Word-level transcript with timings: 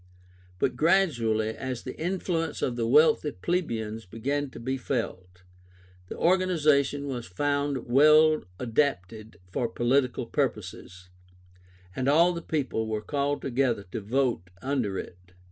But 0.57 0.75
gradually, 0.75 1.49
as 1.49 1.83
the 1.83 1.95
influence 1.99 2.63
of 2.63 2.75
the 2.75 2.87
wealthy 2.87 3.33
plebeians 3.33 4.07
began 4.07 4.49
to 4.49 4.59
be 4.59 4.75
felt, 4.75 5.43
the 6.07 6.17
organization 6.17 7.07
was 7.07 7.27
found 7.27 7.85
well 7.85 8.43
adapted 8.57 9.37
for 9.51 9.67
political 9.67 10.25
purposes, 10.25 11.09
and 11.95 12.09
all 12.09 12.33
the 12.33 12.41
people 12.41 12.87
were 12.87 13.03
called 13.03 13.43
together 13.43 13.83
to 13.91 14.01
vote 14.01 14.49
under 14.59 14.97
it. 14.97 15.33